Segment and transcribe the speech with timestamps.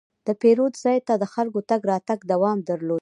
[0.27, 2.99] د پیرود ځای ته د خلکو تګ راتګ دوام درلود.